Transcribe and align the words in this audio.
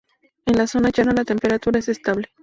En 0.47 0.57
la 0.57 0.65
zona 0.65 0.89
llana 0.89 1.13
la 1.13 1.25
temperatura 1.25 1.77
es 1.77 1.87
estable. 1.87 2.27